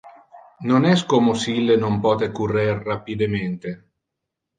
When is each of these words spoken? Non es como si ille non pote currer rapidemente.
Non 0.69 0.83
es 0.93 1.01
como 1.11 1.31
si 1.41 1.49
ille 1.61 1.75
non 1.83 1.95
pote 2.05 2.27
currer 2.39 2.75
rapidemente. 2.91 3.69